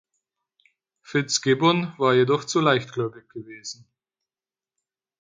Fitzgibbon 1.03 1.93
war 1.99 2.15
jedoch 2.15 2.45
zu 2.45 2.59
leichtgläubig 2.59 3.29
gewesen. 3.29 3.85